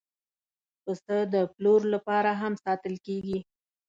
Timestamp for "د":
1.33-1.35